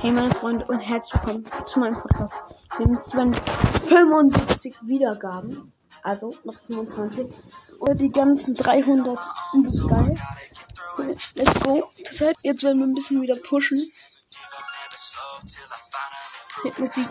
[0.00, 2.32] Hey meine Freunde und herzlich willkommen zu meinem Podcast.
[2.76, 3.34] Wir haben
[3.88, 5.72] 75 Wiedergaben,
[6.04, 7.26] also noch 25
[7.80, 9.18] und die ganzen 300
[9.54, 10.14] übelst geil.
[11.34, 11.82] Let's go.
[12.44, 13.78] Jetzt werden wir ein bisschen wieder pushen.
[16.62, 17.08] Mit Musik.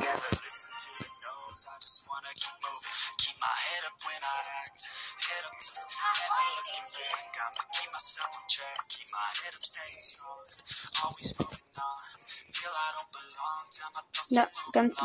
[14.77, 14.97] Ganz.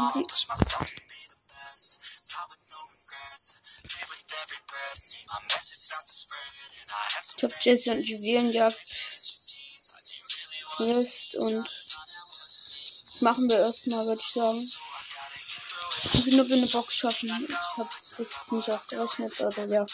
[7.36, 8.86] Ich hab Jesse und Juwelenjagd
[10.80, 14.70] jetzt und das machen wir erstmal, würde ich sagen.
[16.12, 17.48] Also nur wir eine Box schaffen.
[17.48, 19.86] Ich hab das nicht ausgerechnet, aber ja.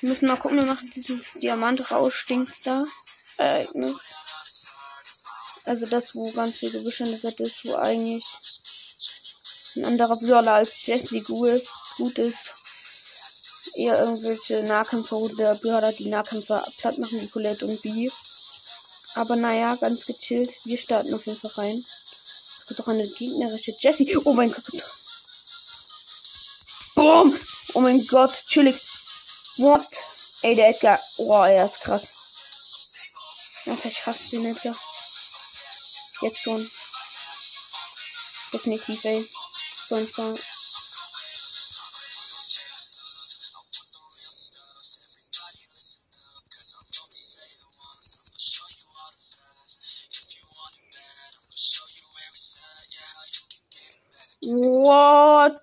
[0.00, 2.84] Wir müssen mal gucken, wir machen dieses Diamant-Rausch-Dings da.
[3.38, 4.17] Ereignis.
[5.68, 8.24] Also das, wo ganz viel Gebüsch in der Seite ist, wo eigentlich
[9.76, 12.54] ein anderer Brawler als Jesse gut ist.
[13.76, 18.10] Eher irgendwelche Nahkämpfer oder Brawler, die Nahkämpfer platt machen, wie Colette und B.
[19.16, 20.50] Aber naja, ganz gechillt.
[20.64, 21.84] Wir starten auf jeden Fall rein.
[21.84, 24.16] Es gibt auch eine gegnerische Jessie.
[24.24, 24.64] Oh mein Gott.
[26.94, 27.38] Boom!
[27.74, 28.74] Oh mein Gott, chillig.
[29.58, 29.86] What?
[30.42, 30.98] Ey, der Edgar.
[31.18, 32.08] Oh, er ist krass.
[33.66, 34.74] Ja, ich hasse den Edgar.
[36.20, 36.70] Jetzt schon.
[38.52, 39.30] Definitiv, ey.
[39.88, 40.38] Sonst sagen.
[54.50, 55.60] What?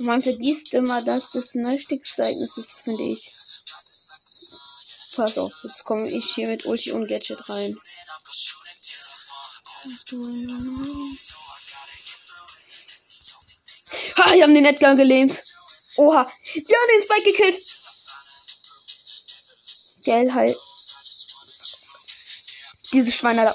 [0.00, 3.24] Man vergisst immer, dass das ein Ereignis ist, finde ich.
[5.16, 7.78] Pass auf, jetzt komme ich hier mit Ulti und Gadget rein.
[14.16, 15.38] Ha, die haben den Edgar gelähmt.
[15.98, 16.28] Oha.
[16.54, 17.64] Die haben den Spike gekillt.
[20.02, 20.56] Gell, halt.
[22.92, 23.54] Diese Schweine da.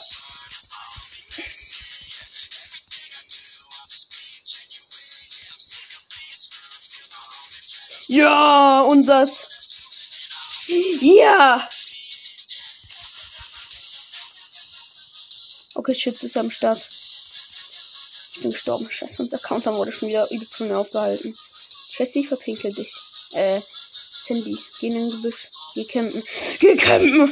[8.08, 9.40] Ja, unseres.
[11.02, 11.68] Ja.
[15.86, 16.80] Okay, Schütze ist am Start.
[16.80, 18.90] Ich bin gestorben.
[18.90, 21.38] Scheiße, unser Counter wurde schon wieder übel von mir aufgehalten.
[21.92, 22.92] Schätze, ich verpinkel dich.
[23.34, 25.48] Äh, Sandy, geh in den Gebüsch.
[25.76, 26.24] Geh campen.
[26.60, 27.32] Geh campen!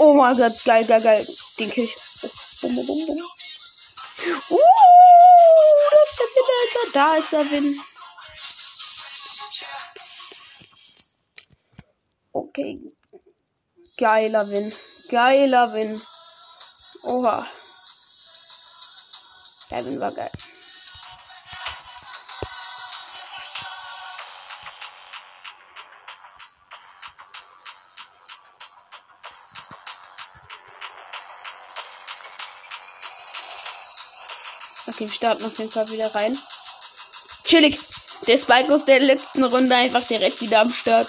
[0.00, 1.26] Oh mein Gott, geil, geil, geil.
[1.60, 1.94] Den kill ich.
[2.62, 3.18] Bum, bum, bum, bum.
[4.50, 4.58] Uh,
[5.92, 6.84] das ist der Win, Alter.
[6.94, 7.80] Da ist der Win.
[12.32, 12.92] Okay.
[13.98, 14.74] Geiler Win.
[15.10, 16.00] Geiler Win.
[17.10, 17.44] Oha.
[19.70, 20.30] Win war geil.
[34.86, 36.38] Okay, wir starten auf jeden Fall wieder rein.
[37.44, 37.76] Chillig.
[38.28, 41.08] Der Spike aus der letzten Runde einfach direkt wieder am Start.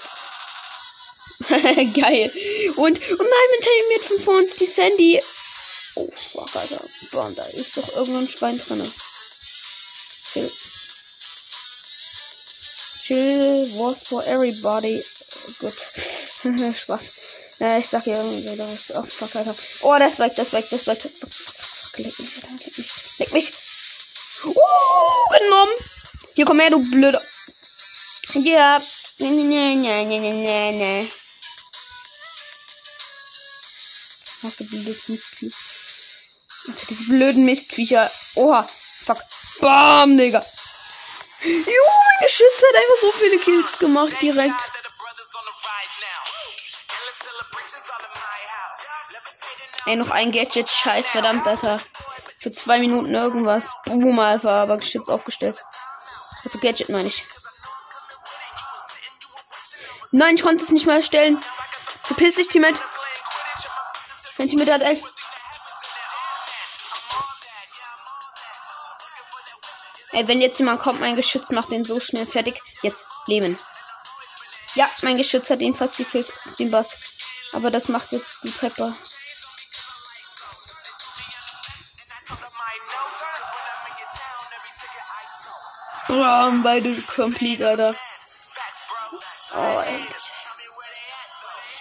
[1.52, 2.32] Geil.
[2.78, 5.20] Und, oh nein, jetzt von uns die Sandy.
[5.96, 6.80] Oh, fuck, Alter.
[7.12, 8.92] Boah, da ist doch irgendein Schwein drin.
[10.32, 10.50] Chill.
[13.04, 15.02] Chill was for everybody.
[15.02, 15.72] Oh, gut.
[16.74, 17.58] Spaß.
[17.58, 18.92] Ja, ich sag hier irgendwie, da ist.
[18.96, 19.54] Oh, fuck, Alter.
[19.82, 21.04] Oh, das weg, das weg, das weg.
[21.98, 23.18] Leck mich, Alter, leck mich.
[23.18, 23.52] Leck mich.
[24.44, 25.74] Uh, genommen.
[26.34, 27.20] Hier komm her, du blöder.
[28.34, 28.80] Ja.
[29.18, 31.08] Nee, nee, nee, nee, nee, nee, nee.
[34.44, 35.81] Ach, du blödes Mistviecher.
[37.08, 38.08] Blöden Mistviecher.
[38.36, 38.62] Oha.
[38.62, 39.18] Fuck.
[39.60, 40.40] Bam, Digga.
[40.40, 44.72] Jo, mein Geschütz hat einfach so viele Kills gemacht direkt.
[49.86, 50.70] Ey, noch ein Gadget.
[50.70, 51.78] Scheiß, verdammt, Alter.
[52.40, 53.64] Für zwei Minuten irgendwas.
[53.86, 55.56] Boom, Alpha, aber Geschütz aufgestellt.
[56.44, 57.24] Also Gadget meine ich.
[60.12, 61.40] Nein, ich konnte es nicht mal erstellen.
[62.04, 62.80] Verpiss dich, Teammate.
[64.36, 65.02] Zentimeter hat elf.
[70.12, 72.60] Ey, wenn jetzt jemand kommt, mein Geschütz macht den so schnell fertig.
[72.82, 73.56] Jetzt leben.
[74.74, 76.88] Ja, mein Geschütz hat ihn fast gekillt, den Boss.
[77.54, 78.94] Aber das macht jetzt die Pepper.
[86.08, 87.94] Oh, beide complete, Alter.
[89.54, 90.08] Oh, ey.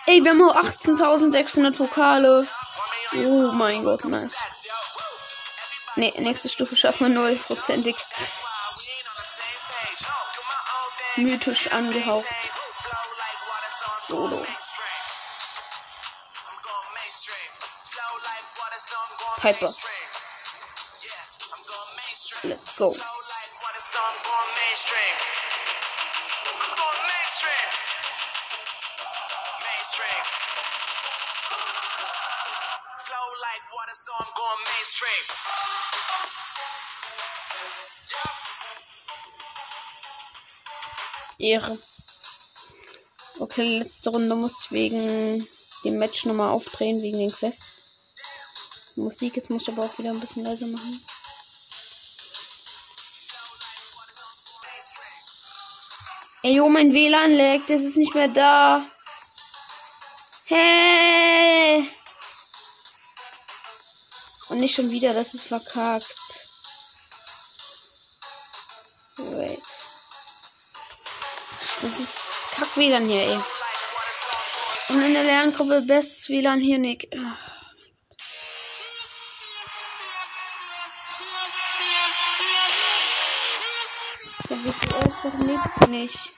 [0.07, 2.45] Ey, wir haben nur 18.600 Pokale.
[3.13, 4.50] Oh mein Gott, nice.
[6.01, 7.95] Ne, nächste Stufe schaffen wir nullprozentig.
[11.17, 12.25] Mythisch angehaucht.
[14.07, 14.43] Solo.
[19.41, 19.69] Piper.
[22.45, 23.10] Let's go.
[41.41, 41.77] Ehre.
[43.39, 45.47] Okay, letzte Runde muss ich wegen
[45.85, 47.71] dem Match nochmal aufdrehen, wegen den Quests.
[48.97, 51.01] Musik, jetzt muss ich aber auch wieder ein bisschen leiser machen.
[56.43, 58.85] Ey, jo, mein WLAN leckt, es ist nicht mehr da.
[60.47, 61.87] Hey!
[64.49, 66.30] Und nicht schon wieder, das ist verkackt.
[72.71, 73.39] Kack WLAN hier, ey.
[74.89, 77.09] Und in der Lerngruppe bestes WLAN hier, Nick.
[84.49, 86.29] Der WTF lebt nicht.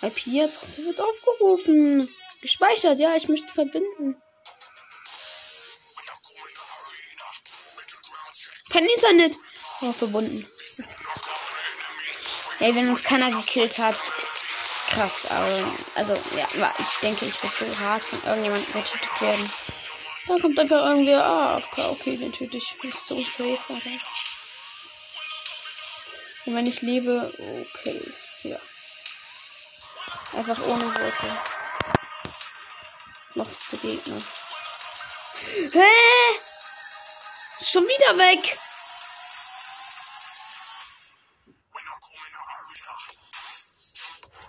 [0.00, 2.08] IP-Adresse wird aufgerufen.
[2.40, 4.16] Gespeichert, ja, ich möchte verbinden.
[8.70, 9.47] Kein Internet.
[9.80, 10.46] Oh, verbunden.
[12.60, 13.96] Ey, wenn uns keiner gekillt hat.
[14.90, 15.72] Krass, aber.
[15.94, 16.46] Also, ja,
[16.78, 19.50] ich denke, ich werde so hart von irgendjemandem getötet werden.
[20.26, 21.14] Da kommt einfach irgendwie.
[21.14, 22.74] Ah, okay, okay, den töte ich.
[22.82, 23.90] Ist so safe, Alter.
[26.46, 28.12] Und wenn ich lebe, okay.
[28.44, 28.56] Ja.
[30.38, 31.38] Einfach ohne Worte.
[33.34, 34.22] Noch zu Gegner.
[35.72, 36.34] Hä?
[37.64, 38.58] Schon wieder weg.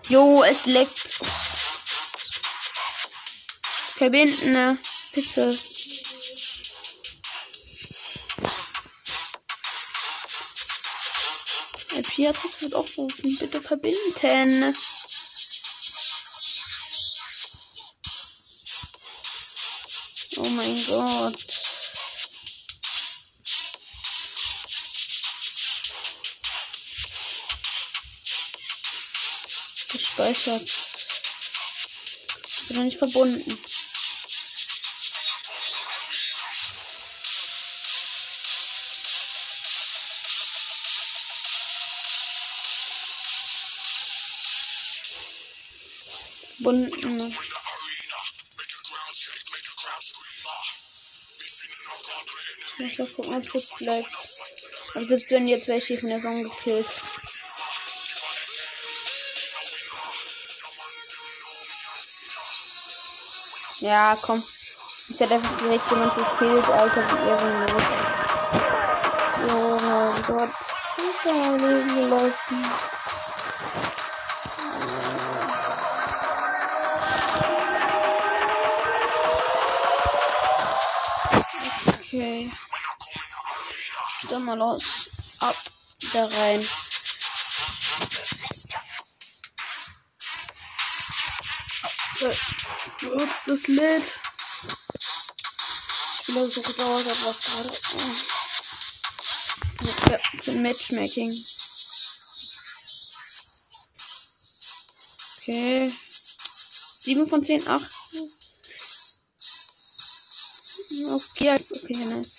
[0.09, 1.19] Jo, es leckt.
[3.97, 4.77] Verbinden, ne?
[5.13, 5.41] Bitte.
[11.97, 13.37] IP-Adresse wird aufrufen.
[13.39, 14.15] Bitte verbinden.
[32.99, 33.57] Verbunden.
[46.57, 47.33] Verbunden.
[52.81, 54.09] Ich muss gucken, ob es bleibt.
[54.95, 55.47] Am 17.
[55.47, 57.18] jetzt die von der Song gekillt.
[63.89, 64.37] Ja, komm.
[64.37, 67.83] Ich hätte einfach direkt jemand gekillt, Alter, wie ehrenlos.
[69.49, 70.49] Oh mein Gott.
[70.97, 72.63] Ich bin am Leben gelaufen.
[81.87, 82.51] Okay.
[84.29, 85.39] Dann mal los.
[85.41, 85.55] Ab
[86.13, 86.63] da rein.
[93.49, 94.19] Das lädt.
[96.19, 97.69] Ich glaube, so gedauert hat was gerade.
[97.95, 98.15] Oh.
[100.11, 101.33] Ja, für Matchmaking.
[105.37, 105.91] Okay.
[106.99, 107.85] 7 von 10, 8.
[111.11, 112.35] Okay, okay, nice.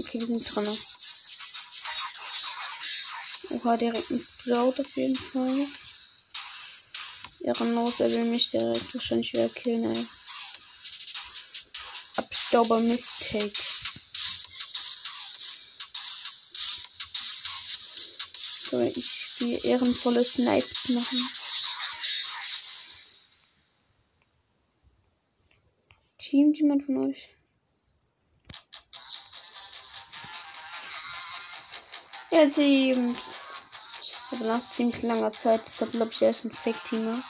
[0.00, 0.78] Okay, wir sind dran.
[3.64, 5.66] Oha, direkt ein Sprout auf jeden Fall.
[7.40, 10.06] Ehrenlos, er will mich direkt wahrscheinlich wieder killen, ey.
[12.18, 13.50] Abstauber Mistake.
[18.70, 21.30] So, ich die ehrenvolle Snipes machen.
[26.18, 27.28] Teamt jemand von euch?
[32.30, 33.37] Ja, teamt.
[34.38, 37.22] Aber nach ziemlich langer Zeit, deshalb glaube ich, er ist ein Fake-Teamer.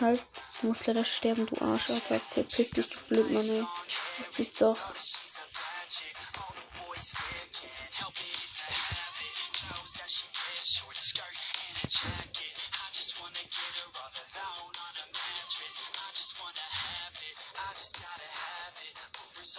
[0.00, 0.22] Halt,
[0.60, 2.20] du musst leider sterben, du Arsch, Alter.
[2.32, 3.64] Verpiss dich, du blöd, Mann, ey.
[3.86, 4.78] Verpiss dich doch.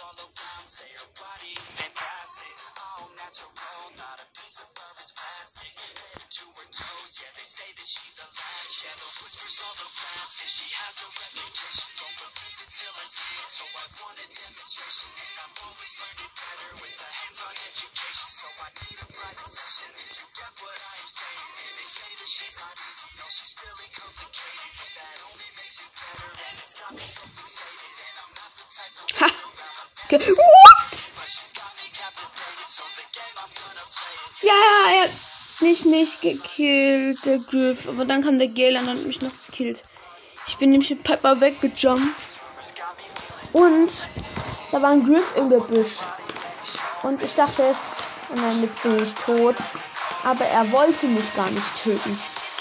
[0.02, 2.54] all around say her body's fantastic.
[2.98, 5.70] All natural, not a piece of fur is plastic.
[6.18, 8.74] Head to her toes, yeah, they say that she's a latch.
[8.82, 11.90] Yeah, those whispers all around say she has a reputation.
[12.02, 15.10] Don't believe it till I see it, so I want a demonstration.
[15.22, 18.28] And I'm always learning better with a hands on education.
[18.32, 21.50] So I need a private session if you get what I am saying.
[21.62, 24.70] And they say that she's not easy, no, she's really complicated.
[24.82, 27.61] But that only makes it better, and it's got me so fixated.
[30.12, 30.98] Ge What?
[34.42, 34.52] Ja,
[34.94, 35.10] er hat
[35.62, 37.88] mich nicht gekillt, der Griff.
[37.88, 39.82] Aber dann kam der Gale und hat mich noch gekillt.
[40.48, 42.28] Ich bin nämlich mit Pepper weggejumpt.
[43.54, 44.08] Und
[44.70, 46.00] da war ein Griff im Gebüsch.
[47.04, 47.62] Und ich dachte,
[48.28, 49.56] und dann jetzt bin ich tot.
[50.24, 52.18] Aber er wollte mich gar nicht töten.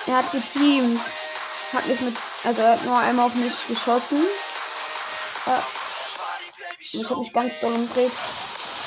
[0.07, 1.01] Er hat geteamt.
[1.73, 2.15] Hat mich mit,
[2.45, 4.19] also er hat nur einmal auf mich geschossen.
[5.47, 5.80] Äh,
[6.93, 8.11] ich habe mich ganz doll umgedreht.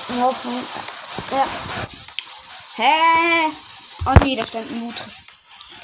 [0.08, 0.62] In Hoffnung.
[1.30, 1.46] Ja.
[2.76, 2.92] Hä?
[4.06, 4.94] Oh nee, da stand ein Loot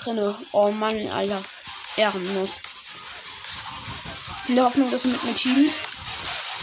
[0.02, 0.34] drinne.
[0.52, 1.42] Oh Mann, Alter.
[1.96, 2.60] Ehrenlos.
[4.48, 5.76] In der Hoffnung, dass er mit mir teamt.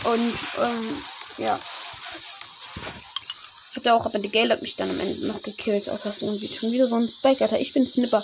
[0.03, 0.99] Und, ähm,
[1.37, 1.59] ja.
[3.75, 5.89] Hat er auch, aber die Gale hat mich dann am Ende noch gekillt.
[5.89, 7.59] Auch das irgendwie schon wieder so ein Spike, Alter.
[7.59, 8.23] Ich bin Snipper.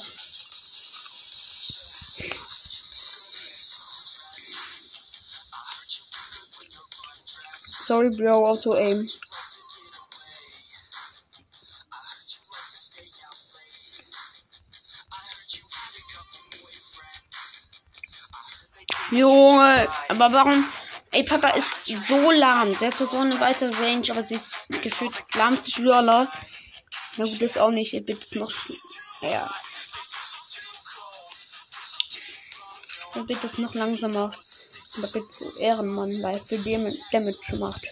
[7.93, 9.07] Sorry, bro, auto aim.
[19.11, 20.73] Junge, aber warum?
[21.11, 22.75] Ey, Papa ist so lahm.
[22.79, 24.49] Der hat so eine weite Range, aber sie ist
[24.81, 26.27] gefühlt lahmste Brawler.
[27.17, 27.91] Na gut, das auch nicht.
[27.91, 28.51] Bitte noch.
[29.21, 29.51] Ja.
[33.13, 34.31] Ja, bitte ist noch langsamer.
[34.95, 35.25] Bitte
[35.59, 37.87] Ehrenmann, für dem Damage macht.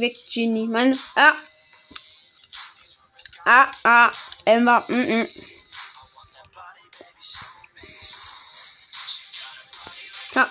[0.00, 0.66] Weg, Genie.
[0.66, 0.98] Mein.
[1.14, 1.34] Ah!
[3.46, 4.10] Ah, ah.
[4.46, 4.84] Emma.
[4.88, 5.28] Mm -mm.
[10.34, 10.50] Ja.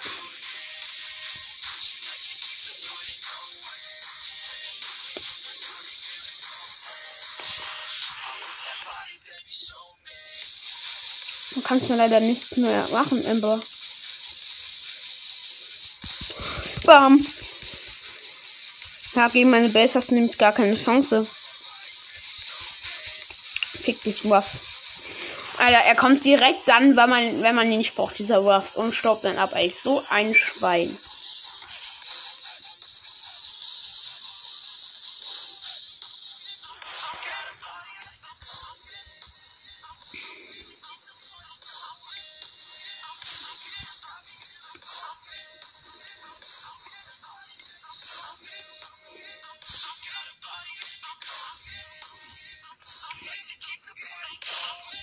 [11.56, 13.60] Du kannst mir leider nichts mehr machen, Ember.
[16.86, 17.26] Bam.
[19.16, 21.28] Ja, gegen meine Base hast du nämlich gar keine Chance.
[23.84, 25.58] Fick dich, Ruff.
[25.58, 28.76] Alter, er kommt direkt dann, wenn man, wenn man ihn nicht braucht, dieser Ruff.
[28.76, 29.70] Und stoppt dann ab, ey.
[29.70, 30.98] So ein Schwein.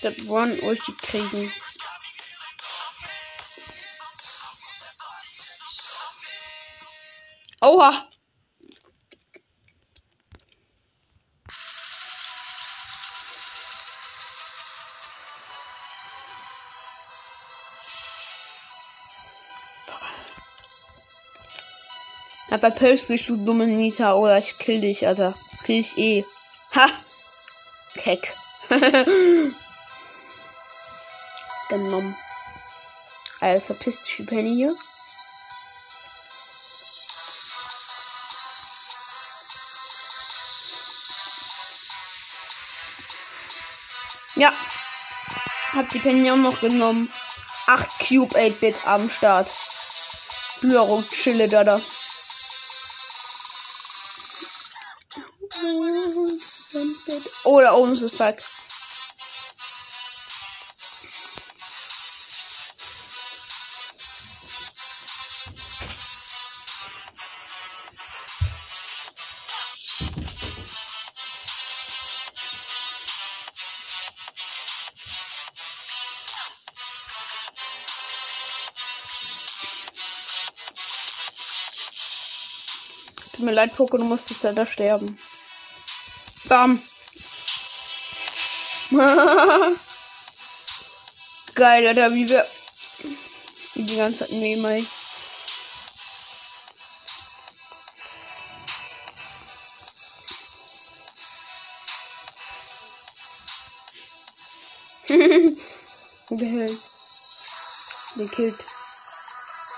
[0.02, 1.52] Das wollen Ulti kriegen.
[7.60, 8.06] Oha!
[22.50, 25.34] Aber plötzlich du dumme Nita oder ich kill dich, Alter.
[25.64, 26.24] Kill ich eh.
[26.74, 26.88] Ha!
[27.94, 28.34] Keck.
[31.70, 32.14] genommen.
[33.40, 34.76] Also verpiss dich, Penny hier.
[44.36, 44.52] Ja.
[45.72, 47.10] Hab die Penny auch noch genommen.
[47.66, 49.50] 8 Cube 8-Bit am Start.
[50.60, 51.80] Blöro, chille da da.
[57.44, 58.59] Oh, da oben ist das.
[83.50, 85.06] mir leid, Poco, du musstest leider sterben.
[86.48, 86.82] Bam.
[91.54, 92.46] Geil, Alter, wie wir
[93.74, 94.84] die ganze Zeit nehmen, ey.
[106.30, 106.70] Gehört.
[108.16, 108.64] Gekillt.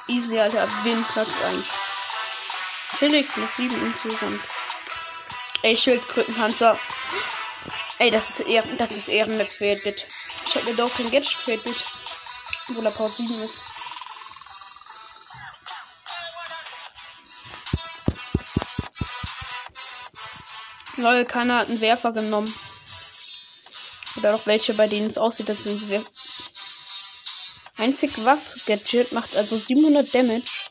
[0.09, 1.82] Easy, Alter, ab eigentlich.
[3.03, 4.41] Chillig, plus 7 insgesamt.
[5.63, 6.79] Ey, Schildkrötenpanzer.
[7.99, 10.07] Ey, das ist, Ehren, das ist ehrenwertet.
[10.47, 11.75] Ich hab mir doch kein Gadget created.
[12.69, 13.73] Obwohl er Port 7 ist.
[20.99, 22.55] Lol, keiner hat einen Werfer genommen.
[24.19, 26.01] Oder auch welche, bei denen es aussieht, sind sie
[27.83, 30.62] Ein Fick-Waff-Gadget macht also 700 Damage.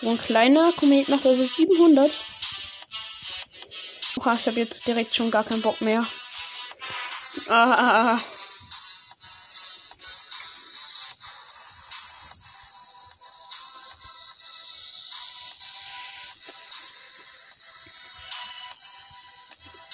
[0.00, 2.10] So ein kleiner Komet macht also 700.
[4.20, 6.04] Oha, ich habe jetzt direkt schon gar keinen Bock mehr.
[7.50, 8.20] Ah.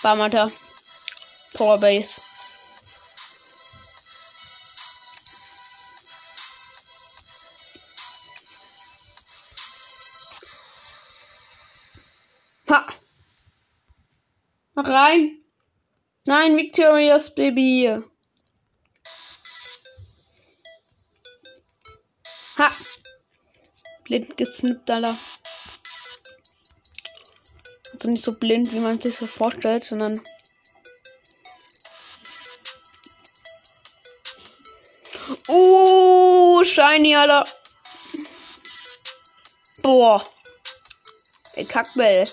[0.02, 0.52] Bam, Alter.
[1.54, 1.80] Power
[16.44, 18.02] Nein, Victorious Baby!
[22.58, 22.70] Ha!
[24.04, 25.08] Blind gesnippt, Alter
[27.94, 30.12] also nicht so blind, wie man sich das vorstellt, sondern
[35.48, 37.42] Oh, shiny, Alter.
[39.82, 40.22] Boah.
[41.54, 42.26] Ey, Kackbell.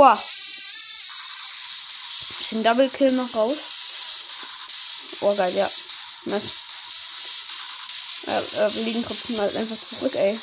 [0.00, 0.14] Oh
[2.52, 3.56] den Double Kill noch raus.
[5.22, 5.68] Oh, geil, ja.
[6.26, 6.62] Nice.
[8.26, 10.38] Äh, wir liegen trotzdem halt einfach zurück, ey.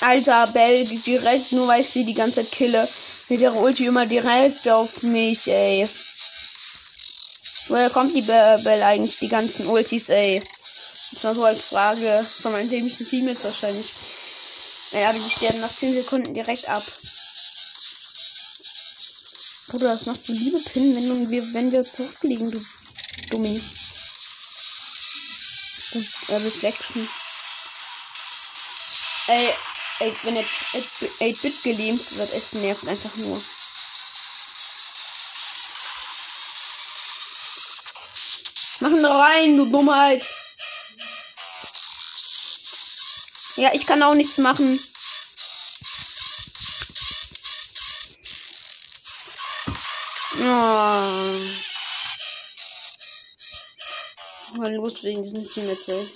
[0.00, 2.88] Alter, Bell direkt, nur weil ich sie die ganze Zeit kille.
[3.28, 5.88] Mit ihrer Ulti immer direkt auf mich, ey.
[7.68, 10.40] Woher kommt die Bell eigentlich, die ganzen Ultis, ey?
[10.60, 13.93] Das war so als Frage von meinem dämlichen Team jetzt wahrscheinlich.
[14.94, 16.82] Naja, die sterben nach 10 Sekunden direkt ab.
[19.66, 22.60] Bruder, das machst du liebe Pin, wenn, wir, wenn wir zurückliegen, du
[23.30, 23.60] Dummi.
[25.90, 27.08] Du, äh, Reflection.
[29.26, 29.54] Ey,
[29.98, 30.76] ey, wenn jetzt
[31.20, 33.42] 8-Bit gelähmt wird, es nervt einfach nur.
[38.78, 40.43] Mach ihn rein, du Dummheit.
[43.56, 44.66] Ja, ich kann auch nichts machen.
[50.40, 51.54] Oh.
[54.58, 56.10] Mal los wegen diesem Teamwechsel.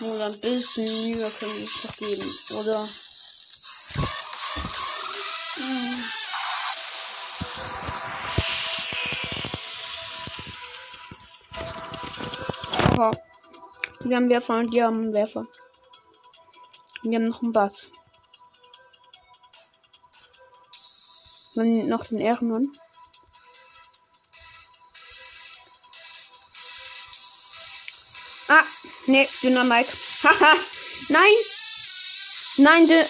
[0.00, 2.88] Nur ein bisschen Mühe können wir uns doch geben, oder?
[14.04, 15.46] Wir haben Werfer und die haben Werfer.
[17.02, 17.88] Wir haben noch einen Bass.
[21.54, 22.68] Dann noch den Ehrenmann.
[28.48, 28.64] Ah,
[29.06, 29.86] ne, Dynamik.
[30.24, 30.54] Haha,
[31.08, 31.34] nein.
[32.58, 33.06] Nein, de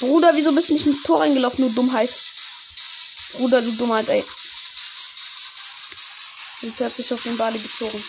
[0.00, 2.10] Bruder, wieso bist du nicht ins Tor reingelaufen, du Dummheit?
[3.38, 4.24] Bruder, du Dummheit, ey.
[6.62, 8.02] Jetzt hat sich auf den Bali gezogen.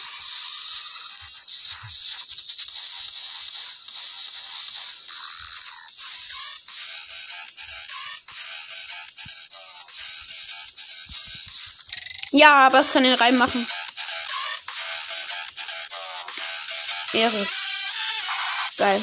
[12.37, 13.65] Ja, aber es kann den Reim machen.
[17.13, 17.47] Ehre.
[18.77, 19.01] Geil.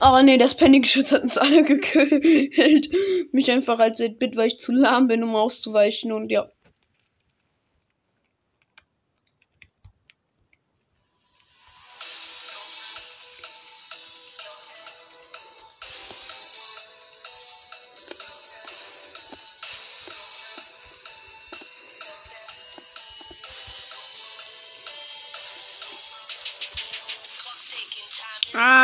[0.00, 2.88] Oh nee, das Panic-Schutz hat uns alle gekillt.
[3.32, 6.48] Mich einfach als Bit, weil ich zu lahm bin, um auszuweichen und ja.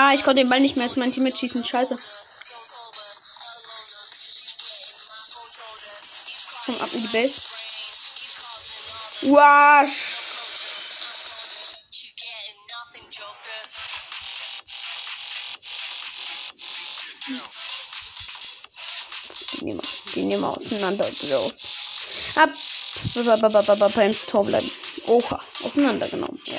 [0.08, 1.62] Ah, ich konnte den Ball nicht mehr als mein Team schießen.
[1.62, 1.94] Scheiße.
[6.64, 7.42] Komm ab in die Base.
[9.34, 9.88] Wasch.
[20.14, 21.06] Die nehmen wir auseinander.
[22.36, 22.50] Ab.
[24.30, 24.70] Tor bleiben.
[25.08, 25.40] Oha.
[25.64, 26.40] Auseinandergenommen.
[26.46, 26.57] Ja.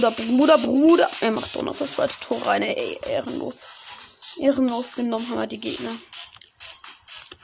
[0.00, 1.10] Bruder, Bruder, Bruder.
[1.20, 2.62] Er macht doch noch das zweite Tor rein.
[2.62, 4.38] Ey, ehrenlos.
[4.40, 5.90] Ehrenlos genommen haben wir die Gegner.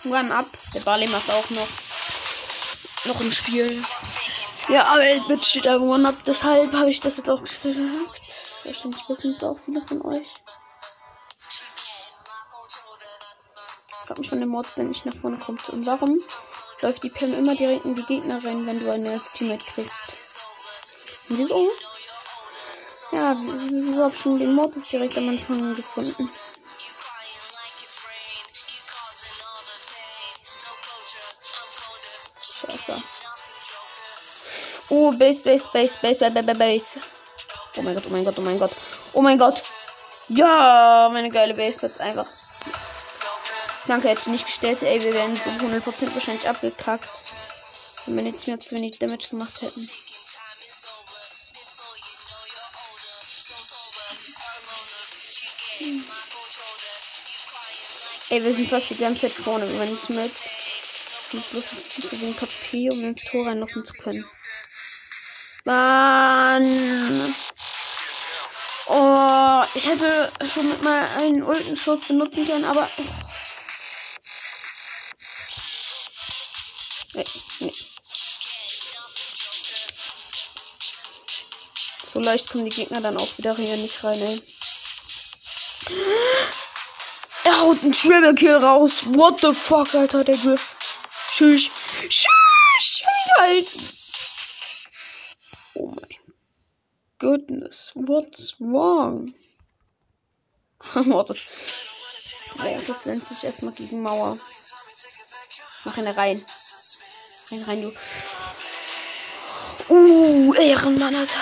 [0.06, 0.46] Run ab.
[0.72, 1.68] Der Bali macht auch noch.
[3.04, 3.84] Noch ein Spiel.
[4.70, 6.16] Ja, aber mit steht einfach One Up.
[6.24, 7.76] Deshalb habe ich das jetzt auch gesagt.
[8.64, 10.26] Wahrscheinlich wissen es auch viele von euch.
[13.90, 15.68] Ich frage mich von dem Mod, der nicht nach vorne kommt.
[15.68, 16.18] Und warum
[16.80, 19.92] läuft die Pam immer direkt in die Gegner rein, wenn du ein neues Teammate kriegst?
[21.28, 21.70] Wieso?
[23.12, 23.36] Ja,
[23.70, 26.28] wieso hab ich schon den Mod direkt am Anfang gefunden?
[34.88, 36.84] Oh, Base, Base, Base, Base, Base, Base, Base.
[37.76, 38.70] Oh mein Gott, oh mein Gott, oh mein Gott.
[39.12, 39.62] Oh mein Gott.
[40.28, 42.26] Ja, meine geile Base ist einfach.
[43.86, 44.82] Danke, hätte ich nicht gestellt.
[44.82, 47.08] Ey, wir wären so 100% wahrscheinlich abgekackt.
[48.06, 50.05] Wenn wir nicht mehr zu wenig Damage gemacht hätten.
[58.36, 60.30] Ey, wir sind fast die ganze Zeit vorne, wenn ich mit.
[61.32, 64.26] Ich bloß den KP, um ins Tor reinlaufen zu können.
[65.64, 67.34] Mann!
[68.88, 72.86] Oh, ich hätte schon mit mal einen Ultenschuss benutzen können, aber.
[77.14, 77.24] Nee,
[77.60, 77.72] nee.
[82.12, 84.55] So leicht kommen die Gegner dann auch wieder hier nicht rein, ey.
[87.66, 89.14] Haut einen Triple Kill raus.
[89.14, 91.08] What the fuck, Alter, der Griff.
[91.34, 91.68] Tschüss.
[92.08, 92.32] Tschüss.
[93.38, 93.66] Halt.
[95.74, 96.16] Oh mein
[97.18, 97.92] goodness.
[97.94, 99.32] What's wrong?
[100.94, 101.34] What the...
[101.34, 104.36] Ja, das nennt sich erstmal gegen Mauer.
[105.84, 106.44] Mach ihn rein.
[107.50, 107.92] Rein, rein, du.
[109.88, 111.36] Uh, Ehrenmann, Alter.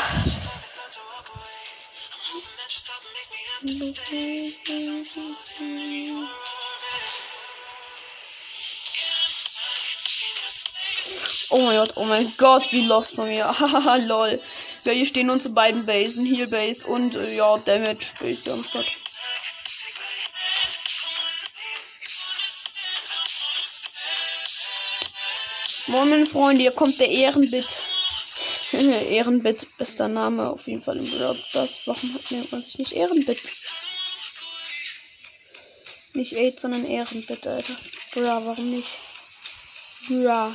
[11.50, 13.44] Oh mein Gott, oh mein Gott, wie lost von mir.
[13.60, 14.40] Haha, lol.
[14.84, 18.86] Ja, hier stehen unsere beiden Basen, Heal Base und äh, ja, Damage Base am Start.
[25.88, 27.66] Moin, Freunde, hier kommt der Ehrenbit.
[29.10, 31.70] Ehrenbit, bester Name auf jeden Fall im Brawl Stars.
[31.86, 33.40] Warum hat man sich nicht Ehrenbit?
[36.16, 37.76] Nicht 8, sondern Ehrenbit, Alter.
[38.14, 38.88] Ja, warum nicht?
[40.10, 40.54] Ja.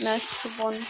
[0.00, 0.86] Nice gewonnen.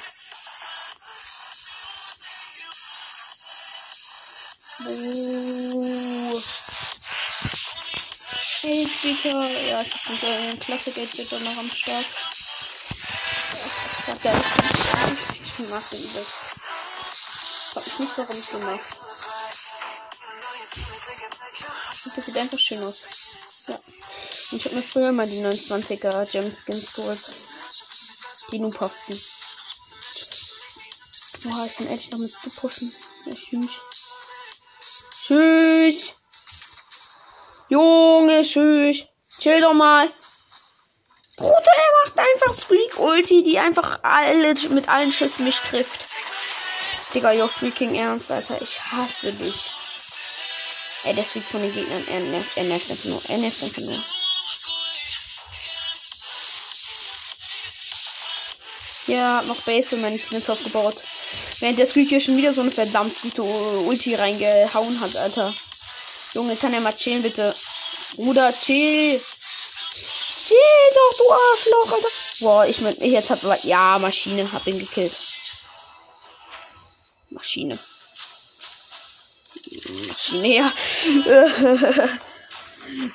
[8.62, 9.40] Hey, Speaker.
[9.68, 12.06] Ja, ich hab einen Classic 8 noch am Start.
[15.38, 16.39] Ich mag den übelst.
[18.00, 18.80] Nicht, warum ich so mache.
[22.16, 23.66] Das sieht einfach schön aus.
[23.68, 23.78] Ja.
[24.56, 28.52] Ich habe mir früher mal die 29er Gem Skins geholt.
[28.52, 29.20] Die Noobhaften.
[31.42, 32.90] Boah, ich bin echt noch mit zu pushen.
[33.26, 33.68] Ja, tschüss.
[35.26, 36.10] Tschüss.
[37.68, 39.04] Junge, tschüss.
[39.40, 40.10] Chill doch mal.
[41.36, 46.19] Bruder, er macht einfach Squeak Ulti, die einfach alle mit allen Schüssen mich trifft.
[47.12, 48.56] Digga, you're freaking ernst, Alter.
[48.62, 49.64] Ich hasse dich.
[51.04, 53.22] Ey, der Squeak von den Gegnern, er nervt, er nervt einfach nur.
[53.30, 53.98] Er nervt einfach nur.
[59.08, 60.94] Ja, noch Base und meine Teams aufgebaut.
[61.60, 65.52] Während der Squeak hier schon wieder so eine verdammt gute Ulti reingehauen hat, Alter.
[66.34, 67.52] Junge, kann er mal chillen, bitte.
[68.16, 69.20] Bruder, chill.
[70.46, 70.58] Chill
[70.94, 72.08] doch, du Arschloch, Alter.
[72.40, 75.12] Boah, ich mein, jetzt hat ja, Maschine, hab ihn gekillt.
[77.50, 77.74] Maschine,
[80.44, 80.72] ja.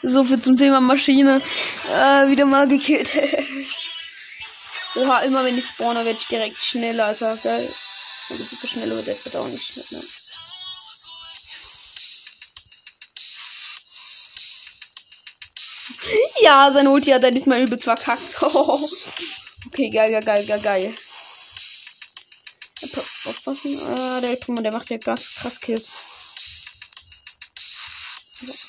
[0.04, 1.42] so viel zum Thema Maschine.
[1.90, 3.10] Äh, wieder mal gekillt.
[4.96, 7.34] Oha, immer wenn ich spawne, werde ich direkt schneller, Alter.
[7.44, 7.74] Geil.
[8.28, 10.04] Wenn ich super schnell wird, wird auch nicht schneller.
[16.42, 18.44] Ja, sein Ulti hat er nicht mal übel verkackt.
[18.44, 20.94] okay, geil, geil, geil, geil, geil.
[23.66, 23.92] Aufpassen.
[23.98, 26.66] Ah, der, mal, der macht ja krass, krass Kills.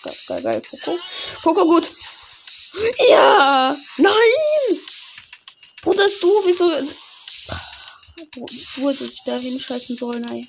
[0.03, 0.63] Geil, geil, geil.
[0.63, 0.99] Coco.
[1.43, 1.89] Coco gut.
[3.09, 3.75] Ja!
[3.99, 4.79] Nein!
[5.97, 6.67] dass du, wieso.
[8.37, 8.45] Wo,
[8.83, 10.47] wo hätte ich da hinscheißen sollen, ey.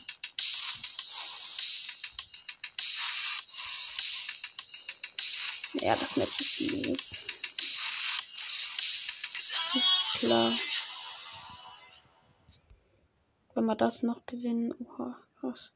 [13.78, 14.74] Das noch gewinnen.
[14.80, 15.72] Oha, krass.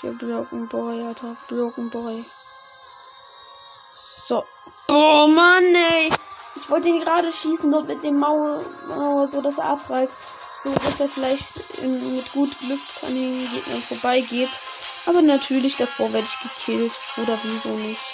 [0.00, 1.36] Hier Broken Boy, Alter.
[1.48, 2.24] Broken Boy.
[4.28, 4.42] So.
[4.88, 6.10] Boah, Mann, ey.
[6.56, 10.12] Ich wollte ihn gerade schießen, dort mit dem Mauer, Mauer so dass er abreißt.
[10.62, 14.48] So, dass er vielleicht in, mit gut Glück an den Gegnern vorbeigeht.
[15.06, 16.92] Aber natürlich, davor werde ich gekillt.
[17.18, 18.11] Oder wieso nicht.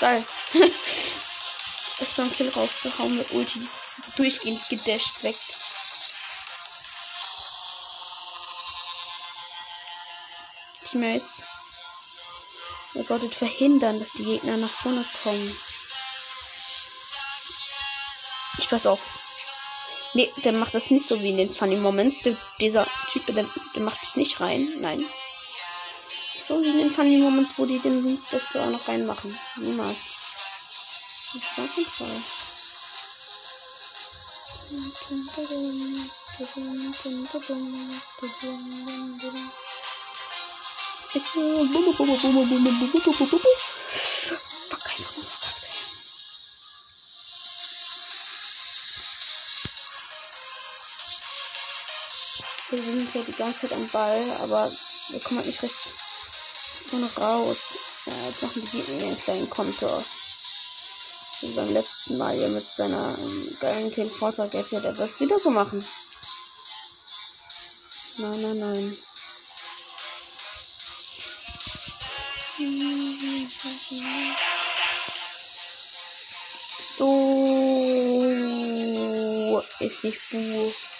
[0.00, 0.24] Geil.
[2.00, 3.60] Ist dann Kill rausgehauen mit Ulti.
[4.16, 5.36] Durchgehend gedasht weg.
[10.90, 11.42] Teammates.
[12.94, 15.56] Ihr solltet verhindern, dass die Gegner nach vorne kommen.
[18.58, 19.00] Ich pass auf.
[20.14, 22.22] Nee, der macht das nicht so wie in den Funny Moments.
[22.22, 24.68] Der, dieser Typ, der, der macht es nicht rein.
[24.80, 25.04] Nein.
[26.46, 29.34] So wie in den Funny Moments, wo die den so auch noch reinmachen.
[29.56, 29.96] Niemals.
[31.32, 32.22] Das ist gar kein Fall.
[52.70, 54.70] Wir sind ja die ganze Zeit am Ball, aber
[55.10, 55.83] wir kommen halt nicht recht
[56.94, 58.04] vorne raus.
[58.06, 60.04] Ja, jetzt machen die einen kleinen Konter.
[61.40, 65.38] Wie beim letzten Mal hier mit seiner ähm, geilen Teleporter Gap wird er das wieder
[65.38, 65.84] so machen.
[68.18, 68.96] Nein, nein, nein.
[76.96, 77.08] So
[79.80, 80.94] ist nicht gut.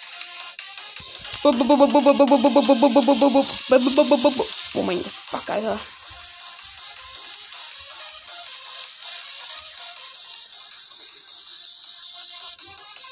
[4.77, 5.79] Oh mein Gott, fuck, Alter.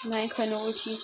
[0.05, 0.99] Nein, keine Ulti.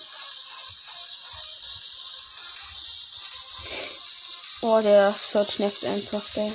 [4.62, 6.52] Oh, der Search nervt einfach, der.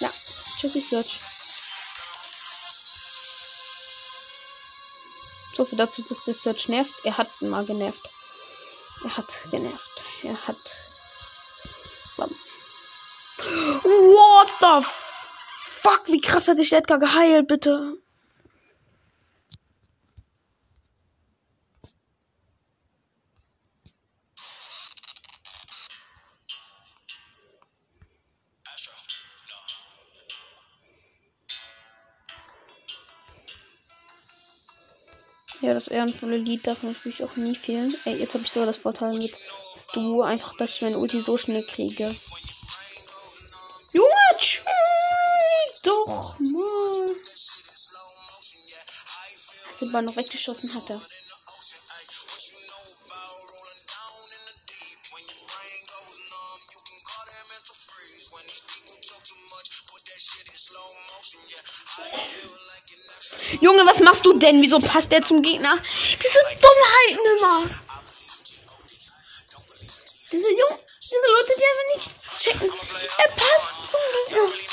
[0.00, 0.10] Ja,
[0.60, 1.20] tschüssi Search.
[5.56, 6.92] So viel dazu, dass der Search nervt.
[7.04, 8.10] Er hat mal genervt.
[9.04, 10.02] Er hat genervt.
[10.22, 10.83] Er hat.
[14.44, 16.02] What the fuck?
[16.06, 17.96] Wie krass hat sich der Edgar geheilt, bitte?
[35.62, 37.94] Ja, das ehrenvolle Lied darf natürlich auch nie fehlen.
[38.04, 39.34] Ey, jetzt habe ich sogar das Vorteil mit
[39.94, 42.06] du einfach, dass ich meine Ulti so schnell kriege.
[46.06, 47.16] Doch mal.
[49.80, 51.00] Den Ball noch weggeschossen hat er.
[63.60, 64.60] Junge, was machst du denn?
[64.60, 65.80] Wieso passt der zum Gegner?
[65.82, 67.60] Diese Dummheiten immer.
[70.32, 72.08] Diese Jungen, diese Leute, die einfach nicht
[72.40, 72.70] checken.
[73.18, 74.63] Er passt zum Gegner.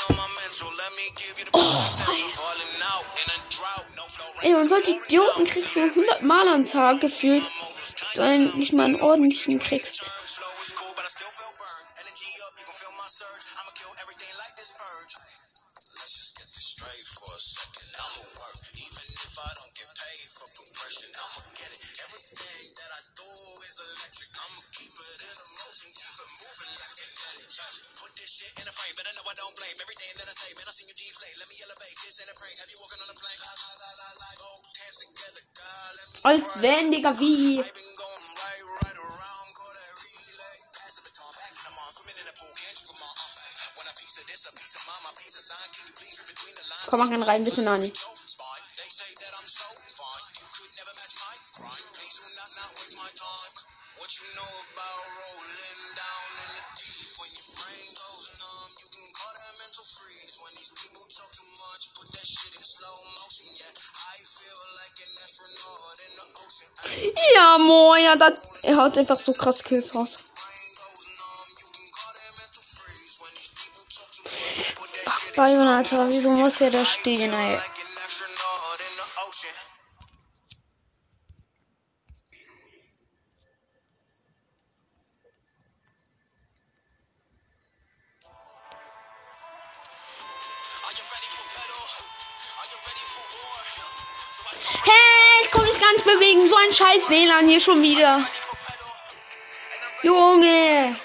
[4.62, 7.42] Und solche Idioten kriegst du 100 Mal am Tag gefühlt,
[7.80, 10.04] dass du nicht mal einen ordentlichen kriegst.
[36.24, 37.62] Als wenn, Digga, wie?
[46.86, 47.92] Komm, mach ihn rein, bitte, Nani.
[68.12, 70.18] Ja, das, er haut einfach so krass Kills raus.
[75.34, 77.58] Byron, Alter, wieso muss er da stehen, ey?
[96.20, 98.20] wegen so einem scheiß WLAN hier schon wieder.
[100.02, 100.96] Junge.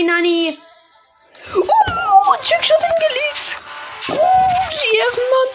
[0.00, 0.56] Nein, Nani.
[1.54, 3.56] Oh, Typ hingelegt.
[4.08, 4.16] Oh,
[4.94, 5.48] Ehrenmann.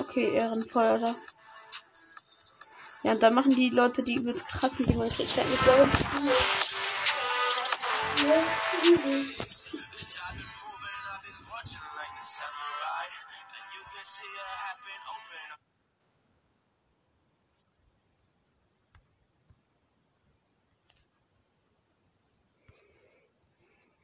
[0.00, 1.14] Okay, Ehrenfeuer oder?
[3.04, 5.72] Ja, und dann machen die Leute die übelst krassen Dinge und kriegt halt nicht so.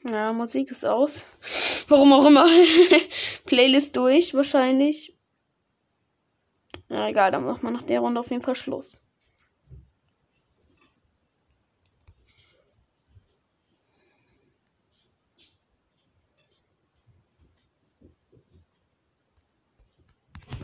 [0.05, 1.25] Ja, Musik ist aus.
[1.89, 2.47] Warum auch immer.
[3.47, 5.18] Playlist durch, wahrscheinlich.
[6.99, 9.01] Ja, egal, dann macht man nach der Runde auf jeden Fall Schluss.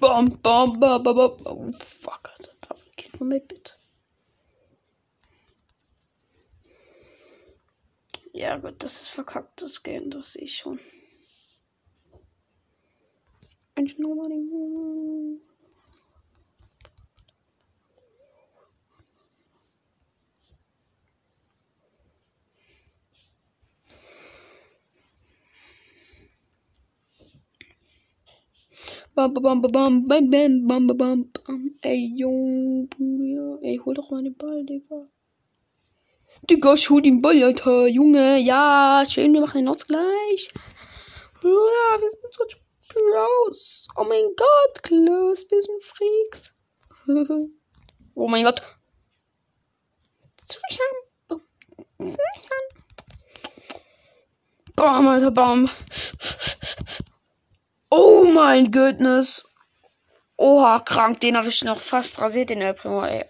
[0.01, 1.37] Bam, bam, bam, bam, bam.
[1.45, 3.75] Oh, fuck, also, da geht von mir bitte.
[8.33, 10.81] Ja, gut, das ist verkacktes Game, das sehe ich schon.
[13.77, 14.41] Ein Nobody.
[14.51, 15.44] Bam,
[29.15, 31.71] bam, bam, bam, bam, bam, bam, bam, bam, bam.
[31.83, 33.59] Ey, Junge, Bruder.
[33.63, 35.09] Ey, hol doch mal den Ball, Digga.
[36.51, 37.87] Digga, ich hol den Ball, Alter.
[37.87, 40.53] Junge, ja, schön, wir machen den Ausgleich.
[41.43, 42.45] Ja, wir sind so
[42.89, 43.87] Pros.
[43.97, 46.55] Oh mein Gott, Klaus, wir sind Freaks.
[48.15, 48.63] oh mein Gott.
[50.47, 51.41] Zuschauer.
[51.99, 52.69] Zuschauer.
[54.77, 55.71] Bam, Alter, bam.
[57.91, 59.45] Oh mein Goodness.
[60.37, 61.21] Oha, krank.
[61.21, 63.25] Den habe ich noch fast rasiert, den El Primo, ey.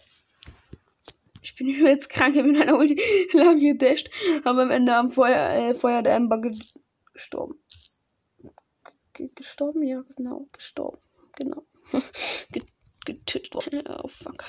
[1.43, 3.01] Ich bin jetzt krank, ich bin einer Ulti
[3.33, 4.11] lang gedasht.
[4.45, 7.59] Aber am Ende am Feuer, äh, Feuer der Ember gestorben.
[9.13, 9.83] G gestorben?
[9.83, 10.47] Ja, genau.
[10.53, 10.99] Gestorben.
[11.37, 11.65] Genau.
[13.05, 13.85] Getötet worden.
[13.87, 14.45] Oh, fuck.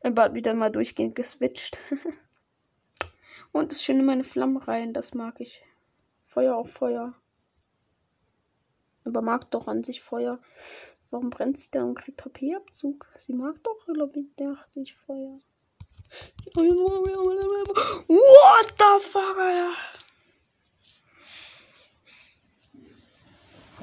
[0.00, 1.78] Ember hat wieder mal durchgehend geswitcht.
[3.52, 4.94] Und ist schön in meine Flammen rein.
[4.94, 5.62] Das mag ich.
[6.28, 7.14] Feuer auf Feuer.
[9.04, 10.38] Aber mag doch an sich Feuer.
[11.10, 13.06] Warum brennt sie dann und kriegt HP-Abzug?
[13.18, 15.38] Sie mag doch, glaube ich, dachte ich, Feuer.
[18.08, 19.74] What the fuck, Alter?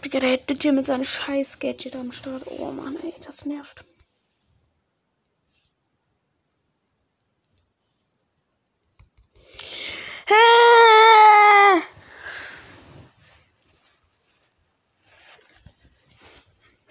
[0.03, 2.43] Digga, der hätte hier mit seinem scheiß Gadget am Start.
[2.47, 3.83] Oh Mann, ey, das nervt.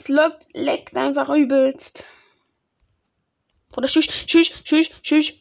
[0.08, 2.04] Lockt, leckt einfach übelst.
[3.76, 5.34] Oder tschüss, tschüss, tschüss, tschüss.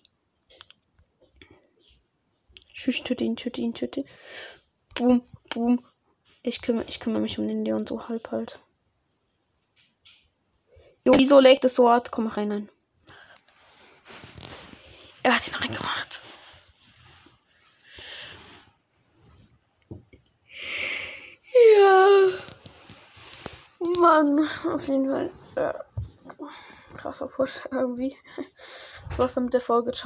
[2.74, 4.06] Ich töte ihn, töte ihn, töte.
[4.96, 5.86] Boom, boom.
[6.42, 8.60] Ich kümmere, ich kümmere mich um den Leon so halb halt.
[11.04, 12.12] Jo, wieso legt es so hart?
[12.12, 12.70] Komm rein, nein.
[15.24, 16.22] Er hat ihn reingemacht.
[21.76, 22.28] Ja.
[23.80, 25.30] Mann, auf jeden Fall.
[25.56, 25.74] Äh,
[26.96, 28.16] krasser Push irgendwie.
[29.16, 29.94] So was dann mit der Folge.
[29.94, 30.06] Ciao.